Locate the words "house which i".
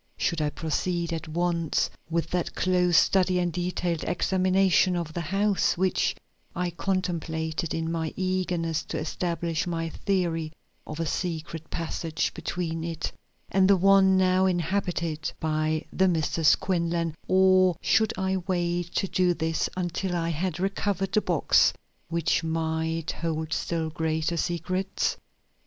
5.21-6.71